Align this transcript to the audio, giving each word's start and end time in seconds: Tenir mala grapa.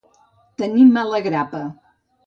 Tenir 0.61 0.87
mala 0.97 1.23
grapa. 1.31 1.65